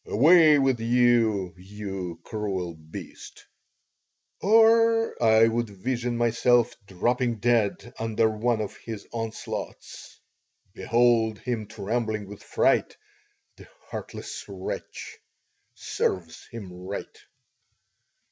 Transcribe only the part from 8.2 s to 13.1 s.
one of his onslaughts. Behold him trembling with fright,